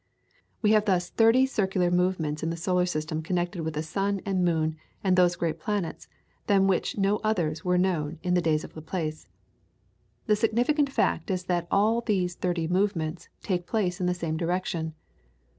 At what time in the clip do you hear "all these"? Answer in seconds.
11.69-12.33